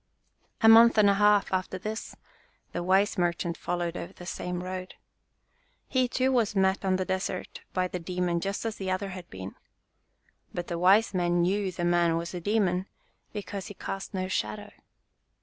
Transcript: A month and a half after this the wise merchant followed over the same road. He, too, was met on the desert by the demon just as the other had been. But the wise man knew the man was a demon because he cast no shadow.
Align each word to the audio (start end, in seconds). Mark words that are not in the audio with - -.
A 0.61 0.67
month 0.67 0.97
and 0.97 1.07
a 1.07 1.13
half 1.13 1.53
after 1.53 1.77
this 1.77 2.15
the 2.71 2.81
wise 2.81 3.19
merchant 3.19 3.55
followed 3.55 3.95
over 3.95 4.13
the 4.13 4.25
same 4.25 4.63
road. 4.63 4.95
He, 5.87 6.07
too, 6.07 6.31
was 6.31 6.55
met 6.55 6.83
on 6.83 6.95
the 6.95 7.05
desert 7.05 7.61
by 7.71 7.87
the 7.87 7.99
demon 7.99 8.39
just 8.39 8.65
as 8.65 8.77
the 8.77 8.89
other 8.89 9.09
had 9.09 9.29
been. 9.29 9.53
But 10.55 10.69
the 10.69 10.79
wise 10.79 11.13
man 11.13 11.43
knew 11.43 11.71
the 11.71 11.85
man 11.85 12.17
was 12.17 12.33
a 12.33 12.41
demon 12.41 12.87
because 13.31 13.67
he 13.67 13.75
cast 13.75 14.11
no 14.15 14.27
shadow. 14.27 14.71